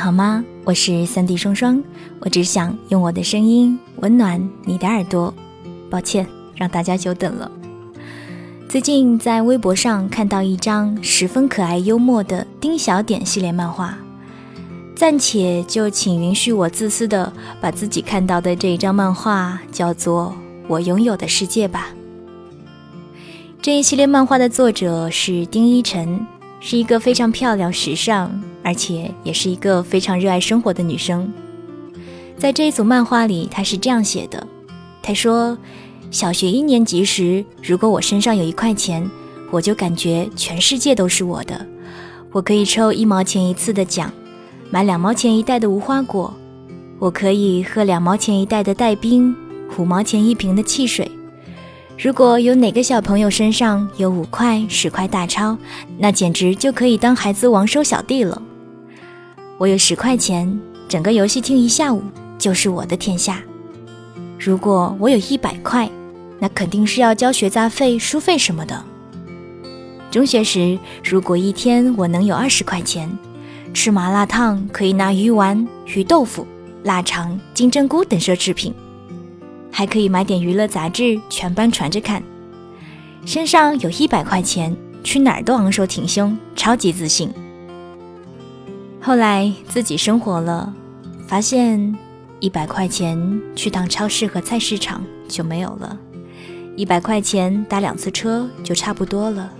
[0.00, 0.42] 好吗？
[0.64, 1.84] 我是三 D 双双，
[2.20, 5.32] 我只想用我的声音温暖你的耳朵。
[5.90, 6.26] 抱歉
[6.56, 7.52] 让大家久等了。
[8.66, 13.98] 最近在微博上看到一张十分可爱幽默的丁小点系列漫画，
[14.96, 20.34] 暂且就请允许我自私的把自己看到的这一张漫画叫做
[20.66, 21.88] 《我拥有的世界》吧。
[23.60, 26.26] 这一系列漫画的作者是丁一晨，
[26.58, 28.40] 是一个非常漂亮、时尚。
[28.62, 31.32] 而且也是一个非常热爱生活的女生。
[32.38, 34.46] 在这一组漫画里，她是这样写的
[35.02, 35.56] ：“她说，
[36.10, 39.08] 小学一年级时，如果我身上有一块钱，
[39.50, 41.66] 我就感觉全世界都是我的。
[42.32, 44.10] 我可以抽一毛钱一次的奖，
[44.70, 46.32] 买两毛钱一袋的无花果，
[46.98, 49.34] 我可以喝两毛钱一袋的带冰，
[49.76, 51.10] 五毛钱一瓶的汽水。
[51.98, 55.58] 如果有哪个小朋友身上有五块、十块大钞，
[55.98, 58.40] 那简直就可以当孩子王收小弟了。”
[59.60, 60.58] 我有十块钱，
[60.88, 62.02] 整个游戏厅一下午
[62.38, 63.42] 就是我的天下。
[64.38, 65.86] 如果我有一百块，
[66.38, 68.82] 那肯定是要交学杂费、书费什么的。
[70.10, 73.06] 中学时，如果一天我能有二十块钱，
[73.74, 76.46] 吃麻辣烫可以拿鱼丸、鱼豆腐、
[76.84, 78.72] 腊肠、金针菇等奢侈品，
[79.70, 82.22] 还可以买点娱乐杂志，全班传着看。
[83.26, 87.30] 身上有一百块钱，去哪儿都昂首挺胸，超级自信。
[89.02, 90.72] 后来自己生活了，
[91.26, 91.96] 发现
[92.38, 95.98] 一百块钱去趟超市和菜市场就没有了，
[96.76, 99.50] 一百块钱打两次车就差不多了，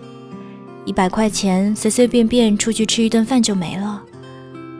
[0.84, 4.02] 一百块钱随随便便出去吃一顿饭就没了，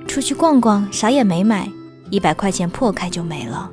[0.06, 1.66] 出去逛逛啥也没买，
[2.10, 3.70] 一百块钱破开就没了。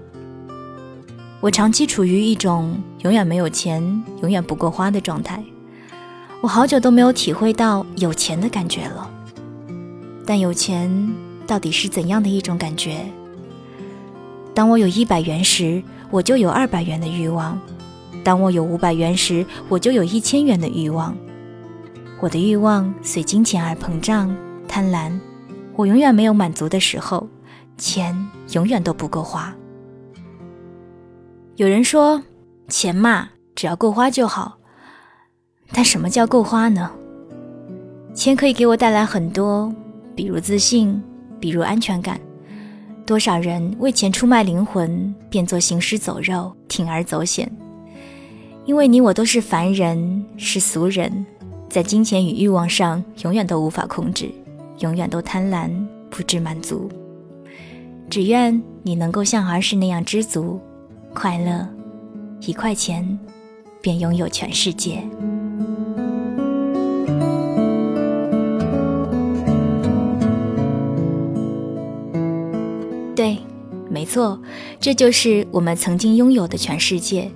[1.42, 3.84] 我长期处于一种永远没有钱、
[4.22, 5.44] 永远不够花的状态，
[6.40, 9.12] 我好久都没有体会到有钱的感觉了。
[10.28, 10.92] 但有钱
[11.48, 13.06] 到底是怎样的一种感觉？
[14.54, 15.82] 当我有一百元时，
[16.12, 17.58] 我就有二百元的欲望；
[18.26, 21.16] 当我有五百元时，我就有一千元的欲望。
[22.20, 24.36] 我的欲望随金钱而膨胀、
[24.68, 25.18] 贪婪。
[25.78, 27.26] 我永远没有满足的时候，
[27.78, 28.14] 钱
[28.52, 29.56] 永远都不够花。
[31.56, 32.22] 有人说，
[32.68, 34.58] 钱嘛，只要够花就好。
[35.72, 36.92] 但什么叫够花呢？
[38.14, 39.72] 钱可以给我带来很多。
[40.18, 41.00] 比如自信，
[41.40, 42.20] 比如安全感，
[43.06, 47.50] 多少人为钱出卖灵魂，变作行尸走肉，铤而走险。
[48.66, 51.24] 因为你我都是凡人，是俗人，
[51.70, 54.32] 在金钱与欲望上永远都无法控制，
[54.80, 55.70] 永远都贪婪，
[56.10, 56.90] 不知满足。
[58.10, 60.60] 只愿你能够像儿时那样知足、
[61.14, 61.68] 快乐，
[62.42, 63.20] 一块钱
[63.82, 65.04] 便拥有全世界。
[74.08, 74.42] 错，
[74.80, 77.30] 这就是我们曾经拥有的全世界，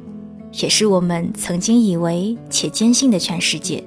[0.54, 3.84] 也是我们曾经以为且坚信的全世界。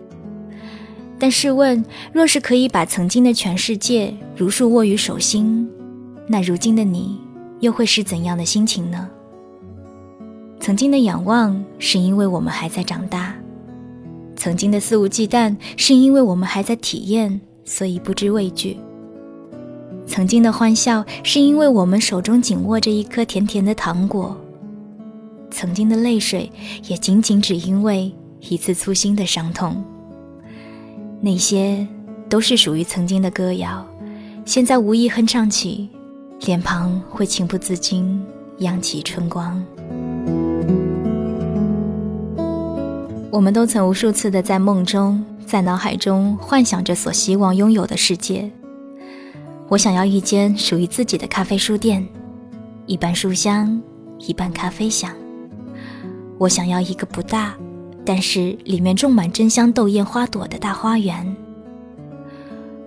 [1.18, 5.66] 但试问，若是可以把曾经的全世界如数握于手心，
[6.28, 7.18] 那如今的你
[7.60, 9.08] 又会是怎样的心情呢？
[10.60, 13.34] 曾经的仰望，是因为我们还在长大；
[14.36, 18.76] 曾经的肆无忌惮，是因为我们还在体验，所以不知畏惧。
[20.06, 24.36] 曾经的欢笑，是因为我们手中紧握着一颗甜甜的糖果；
[25.50, 26.50] 曾经的泪水，
[26.86, 29.82] 也仅仅只因为一次粗心的伤痛。
[31.20, 31.86] 那些
[32.28, 33.84] 都是属于曾经的歌谣，
[34.44, 35.88] 现在无意哼唱起，
[36.42, 38.22] 脸庞会情不自禁
[38.58, 39.64] 漾起春光。
[43.30, 48.50] 我们都曾无数次的在梦中，在脑海中幻想着所希望拥有的世界。
[49.68, 52.06] 我想要一间属于自己的咖啡书店，
[52.86, 53.80] 一半书香，
[54.18, 55.10] 一半咖啡香。
[56.38, 57.54] 我想要一个不大，
[58.04, 61.34] 但是里面种满真香豆艳花朵的大花园。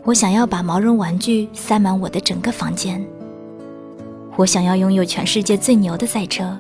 [0.03, 3.05] 我想要把毛绒玩具塞满我的整个房间。
[4.35, 6.57] 我想要拥有全世界最牛的赛车。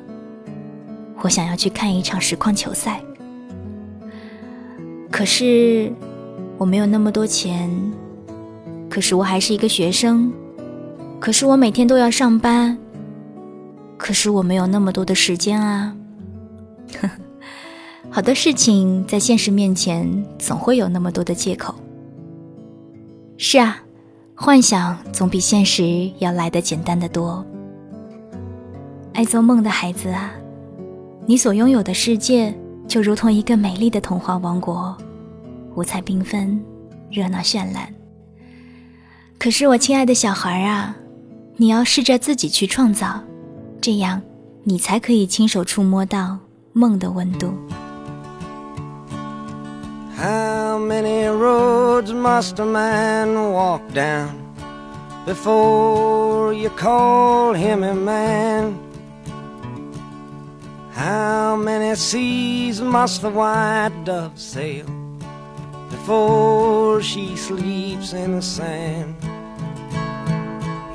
[1.21, 3.01] 我想要去看一场实况球赛。
[5.11, 5.93] 可是，
[6.57, 7.69] 我没有那么多钱。
[8.89, 10.31] 可是我还是一个学生，
[11.19, 12.77] 可是我每天都要上班，
[13.97, 15.95] 可是我没有那么多的时间啊。
[18.09, 21.75] 好多事情在现实面前总会有那么多的借口。
[23.37, 23.77] 是啊，
[24.33, 27.45] 幻想总比现实要来的简单的多。
[29.13, 30.31] 爱做梦的孩子啊，
[31.25, 32.55] 你所拥有的世界
[32.87, 34.95] 就如同一个美丽的童话王国，
[35.75, 36.63] 五彩缤纷，
[37.11, 37.93] 热闹绚烂。
[39.39, 40.95] 可是我亲爱的小孩啊，
[41.55, 43.21] 你要试着自己去创造，
[43.79, 44.21] 这样
[44.63, 46.37] 你才可以亲手触摸到
[46.73, 47.53] 梦的温度。
[50.17, 54.29] How many roads must a man walk down
[55.27, 58.73] before you call him a man?
[60.95, 64.85] How many seas must the white dove sail
[66.07, 69.13] before she sleeps in the sand?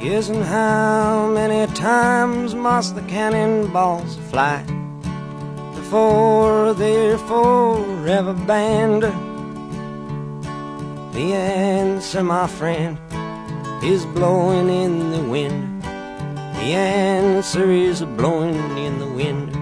[0.01, 4.65] Yes, and how many times must the cannonballs fly
[5.75, 9.03] before they're forever banned?
[11.13, 12.97] The answer, my friend,
[13.85, 15.83] is blowing in the wind.
[15.83, 19.62] The answer is blowing in the wind.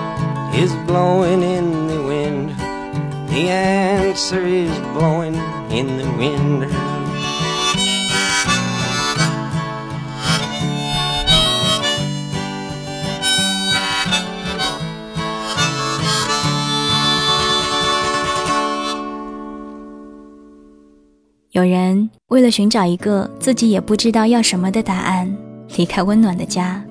[0.53, 2.49] is blowing in the wind.
[3.29, 5.35] The answer is blowing
[5.69, 6.67] in the wind.
[21.51, 25.37] 有人为了寻找一个自己也不知道要什么的答案，
[25.75, 26.81] 离开温暖的家，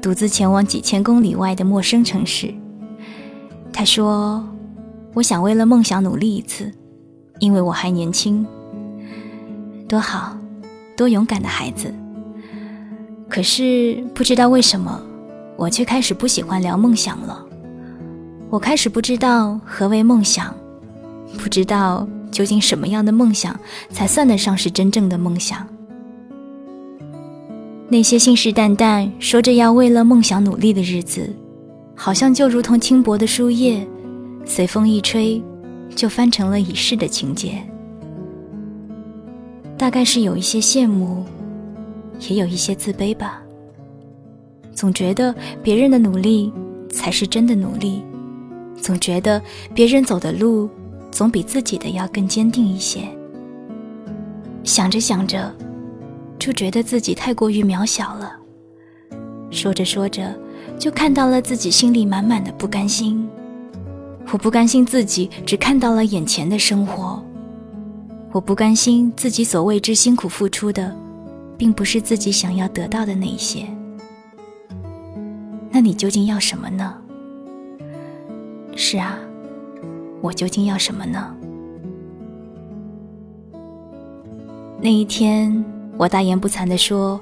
[0.00, 2.54] 独自前往几千公里外的陌生城市。
[3.72, 4.46] 他说
[5.14, 6.70] ：“我想为了梦想努力一次，
[7.38, 8.46] 因为我还年轻。
[9.88, 10.36] 多好，
[10.96, 11.92] 多勇敢的孩子！
[13.28, 15.00] 可是不知道为什么，
[15.56, 17.44] 我却开始不喜欢聊梦想了。
[18.50, 20.54] 我开始不知道何为梦想，
[21.38, 23.58] 不知道究竟什么样的梦想
[23.90, 25.66] 才算得上是真正的梦想。
[27.88, 31.34] 那些信誓旦旦说着要为了梦想努力的日子。”
[32.02, 33.86] 好像就如同轻薄的书页，
[34.46, 35.40] 随风一吹，
[35.94, 37.62] 就翻成了已逝的情节。
[39.76, 41.26] 大概是有一些羡慕，
[42.20, 43.42] 也有一些自卑吧。
[44.72, 46.50] 总觉得别人的努力
[46.90, 48.02] 才是真的努力，
[48.80, 49.38] 总觉得
[49.74, 50.70] 别人走的路
[51.10, 53.02] 总比自己的要更坚定一些。
[54.64, 55.54] 想着想着，
[56.38, 58.39] 就觉得自己太过于渺小了。
[59.50, 60.34] 说着说着。
[60.78, 63.28] 就看到了自己心里满满的不甘心，
[64.32, 67.22] 我不甘心自己只看到了眼前的生活，
[68.32, 70.96] 我不甘心自己所为之辛苦付出的，
[71.58, 73.66] 并不是自己想要得到的那一些。
[75.70, 76.94] 那你究竟要什么呢？
[78.74, 79.18] 是啊，
[80.22, 81.36] 我究竟要什么呢？
[84.80, 85.62] 那一天，
[85.98, 87.20] 我大言不惭地说，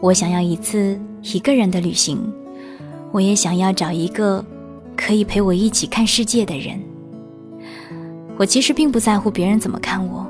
[0.00, 2.18] 我想要一次一个人的旅行。
[3.12, 4.44] 我也想要找一个
[4.96, 6.80] 可以陪我一起看世界的人。
[8.36, 10.24] 我其实并不在乎别人怎么看我，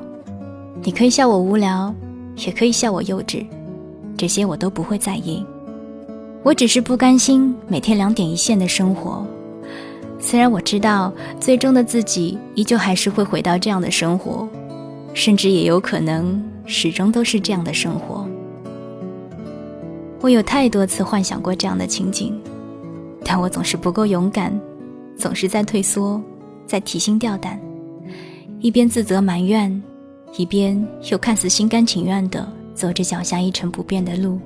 [0.83, 1.93] 你可以笑我无聊，
[2.37, 3.45] 也可以笑我幼稚，
[4.17, 5.45] 这些我都不会在意。
[6.43, 9.23] 我只是不甘心每天两点一线的生活，
[10.19, 14.49] 虽然我知道最终的自己依旧还是会回到这样的生活，
[15.13, 18.27] 甚至也有可能始终都是这样的生活。
[20.21, 22.39] 我有太多次幻想过这样的情景。
[23.23, 24.59] 但我总是不够勇敢，
[25.15, 26.21] 总是在退缩，
[26.65, 27.59] 在提心吊胆，
[28.59, 29.81] 一边自责埋怨，
[30.37, 34.39] 一边又看似心甘情愿地走着脚下一成不变的路。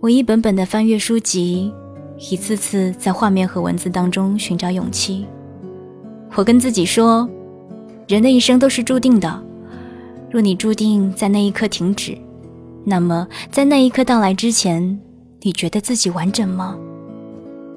[0.00, 1.72] 我一本本地翻阅书籍，
[2.30, 5.24] 一次次在画面和文字当中寻找勇气。
[6.34, 7.28] 我跟自己说，
[8.08, 9.42] 人的一生都是注定的。
[10.30, 12.18] 若你注定在那一刻停止，
[12.88, 15.00] 那么在那一刻到来之前，
[15.40, 16.78] 你觉得自己完整吗？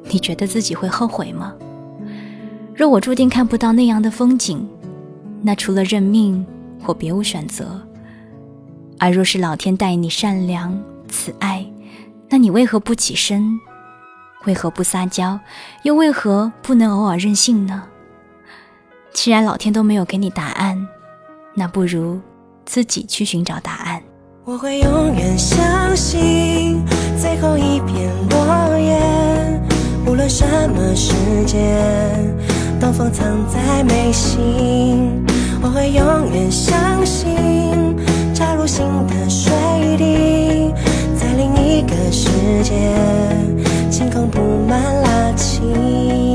[0.04, 1.52] 你觉得自己会后悔吗？
[2.76, 4.70] 若我注定看不到那样的风景，
[5.42, 6.46] 那除了认命，
[6.86, 7.82] 我别无选择。
[9.00, 11.66] 而若是老天待你善良慈爱，
[12.30, 13.60] 那你为何不起身？
[14.46, 15.40] 为何不撒娇？
[15.82, 17.84] 又为何不能偶尔任性呢？
[19.12, 20.88] 既然老天都没有给你答案，
[21.56, 22.22] 那不如
[22.64, 24.04] 自己去寻找答案。
[24.52, 26.84] 我会永远相信
[27.22, 29.00] 最后一片落叶，
[30.08, 31.14] 无论什么时
[31.46, 31.62] 间，
[32.80, 35.24] 东风藏在眉心。
[35.62, 37.96] 我会永远相信
[38.34, 39.54] 插入心的水
[40.00, 40.74] 滴，
[41.16, 42.28] 在另一个世
[42.64, 42.74] 界，
[43.92, 46.29] 晴空布满拉青。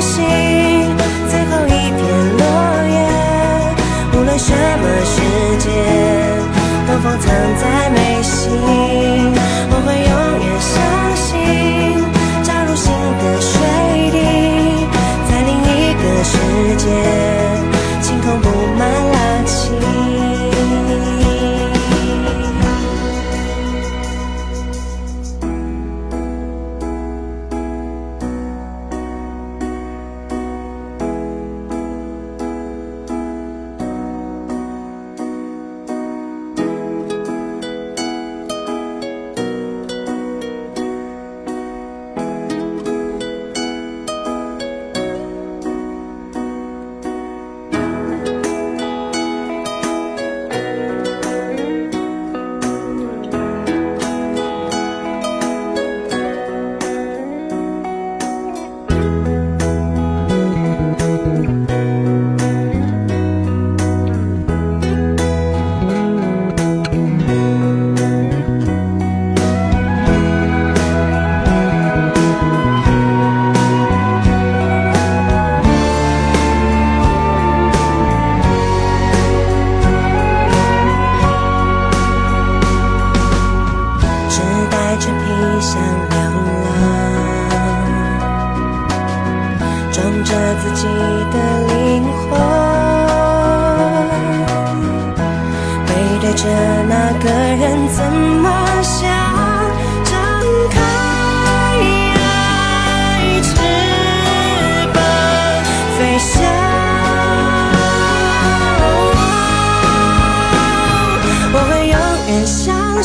[0.00, 0.49] 心。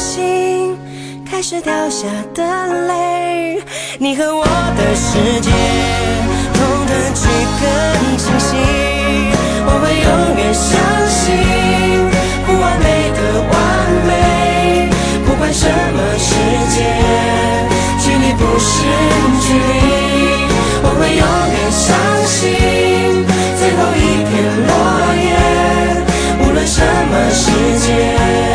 [0.06, 0.78] 心
[1.28, 2.44] 开始掉下的
[2.88, 3.60] 泪，
[3.98, 4.46] 你和我
[4.78, 5.50] 的世界，
[6.54, 7.26] 痛的去
[7.60, 7.66] 更
[8.16, 8.56] 清晰。
[9.66, 10.70] 我会永远相
[11.10, 11.26] 信，
[12.46, 13.20] 不完美的
[13.50, 13.54] 完
[14.06, 14.10] 美，
[15.26, 16.30] 不管什么世
[16.70, 16.78] 界，
[18.00, 18.74] 距离不是
[19.42, 19.82] 距离。
[20.84, 21.90] 我会永远相
[22.30, 23.26] 信，
[23.58, 24.32] 最后一片
[24.68, 24.72] 落
[25.18, 25.34] 叶，
[26.46, 27.44] 无论什么世
[27.80, 28.55] 界。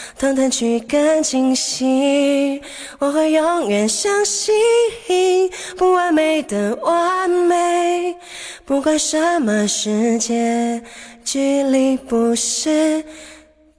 [0.21, 2.61] 通通去更清晰。
[2.99, 4.53] 我会永远相信，
[5.75, 8.15] 不完美的完美，
[8.63, 10.83] 不管什么世界，
[11.23, 13.03] 距离不是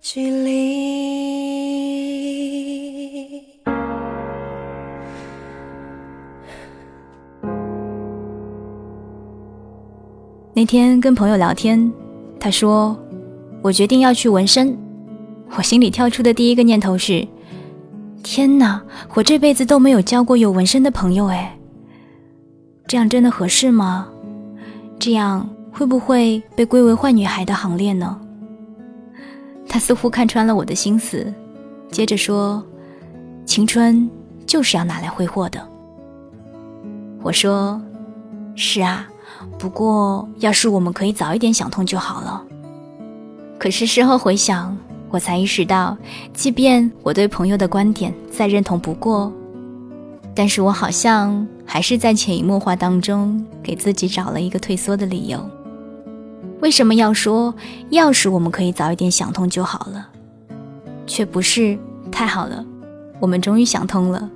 [0.00, 1.70] 距离。
[10.52, 11.92] 那天跟朋友聊天，
[12.40, 12.96] 他说
[13.62, 14.76] ：“我决定要去纹身。”
[15.56, 17.26] 我心里跳出的第一个念头是
[18.22, 18.82] ：“天哪，
[19.14, 21.56] 我这辈子都没有交过有纹身的朋友哎，
[22.86, 24.08] 这样真的合适吗？
[24.98, 28.18] 这样会不会被归为坏女孩的行列呢？”
[29.68, 31.32] 他似乎看穿了我的心思，
[31.90, 32.64] 接着说
[33.44, 34.08] ：“青春
[34.46, 35.60] 就是要拿来挥霍的。”
[37.22, 37.80] 我说
[38.56, 39.08] ：“是啊。”
[39.58, 42.42] 不过，要是我们可以早一点想通就好了。
[43.58, 44.76] 可是事后回想，
[45.12, 45.94] 我才意识到，
[46.32, 49.30] 即便我对朋友的观点再认同不过，
[50.34, 55.38] 但是我好像还是在潜移默化当中给自己找了一个退缩的理由。
[56.60, 57.54] 为什么要说，
[57.90, 60.08] 要是我们可以早一点想通就好了，
[61.06, 61.78] 却不是
[62.10, 62.64] 太好了，
[63.20, 64.30] 我们终于想通了。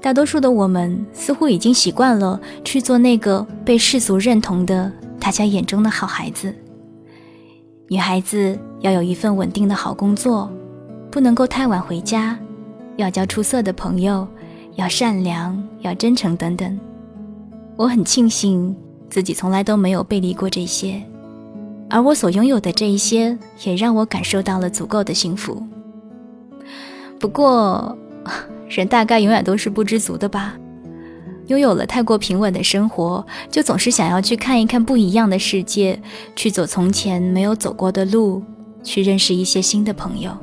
[0.00, 6.54] 大多数的我们似乎已经习惯了去做那个被世俗认同的大家眼中的好孩子。
[7.88, 10.50] 女孩子要有一份稳定的好工作，
[11.10, 12.38] 不能够太晚回家，
[12.96, 14.26] 要交出色的朋友，
[14.76, 16.78] 要善良，要真诚等等。
[17.76, 18.74] 我很庆幸
[19.10, 21.02] 自己从来都没有背离过这些，
[21.90, 25.62] 而我所拥有的这一些也让我感受到了足够的幸福。
[27.18, 27.96] 不过。
[28.66, 30.56] 人大概永远都是不知足的吧，
[31.48, 36.00] 拥有了太过平稳的生活，就总是想要去看一看不一样的世界，
[36.34, 38.42] 去走从前没有走过的路，
[38.82, 40.36] 去认识一些新的朋友。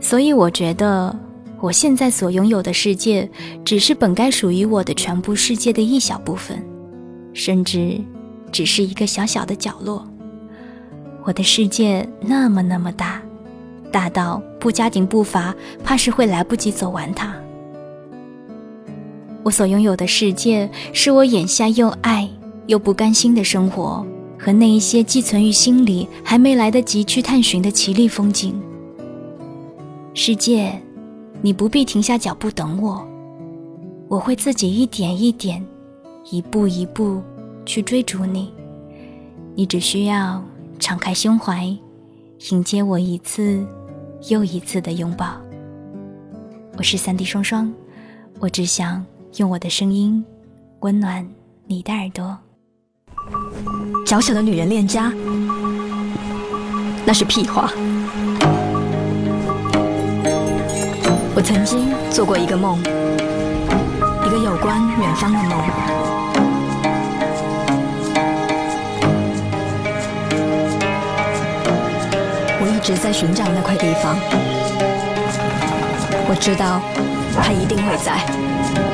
[0.00, 1.14] 所以我觉得，
[1.60, 3.28] 我现在所拥有的世界，
[3.64, 6.62] 只是本该属于我的全部世界的一小部分，
[7.32, 8.00] 甚至
[8.52, 10.06] 只是一个小小的角落。
[11.24, 13.20] 我的世界那么那么大。
[13.92, 17.34] 大到不加紧步伐，怕是会来不及走完它。
[19.42, 22.28] 我所拥有的世界，是我眼下又爱
[22.66, 24.06] 又不甘心的生活，
[24.38, 28.60] 和那一些寄存于心里还没来得及去探寻的绮丽风景。
[30.14, 30.72] 世界，
[31.40, 33.06] 你不必停下脚步等我，
[34.08, 35.64] 我会自己一点一点，
[36.30, 37.22] 一步一步
[37.64, 38.52] 去追逐你。
[39.54, 40.42] 你只需要
[40.78, 41.64] 敞开胸怀，
[42.50, 43.66] 迎接我一次。
[44.28, 45.40] 又一次的拥抱。
[46.76, 47.72] 我是三 D 双双，
[48.38, 49.02] 我只想
[49.36, 50.24] 用我的声音
[50.80, 51.24] 温暖
[51.66, 52.36] 你的耳朵。
[54.04, 55.12] 小小的女人恋家，
[57.06, 57.70] 那是屁话。
[61.32, 65.64] 我曾经做过一个梦，一个有关远方的梦。
[72.62, 74.16] 我一直在寻找那块地方，
[76.28, 76.80] 我知道
[77.40, 78.89] 他一定会在。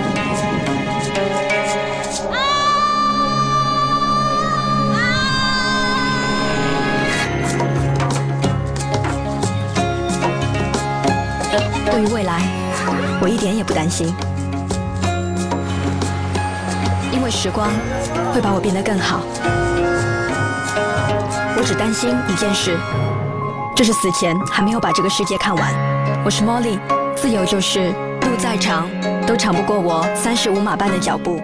[11.90, 12.42] 对于未来，
[13.20, 14.14] 我一点也不担心，
[17.12, 17.70] 因为时光
[18.34, 19.22] 会把我变得更好。
[21.56, 22.76] 我只担心一件事。
[23.74, 25.74] 这是死前还没有把这个世界看完。
[26.24, 26.78] 我是 Molly，
[27.14, 27.88] 自由就是
[28.22, 28.88] 路再长
[29.26, 31.42] 都长不过我三十五码半的脚步。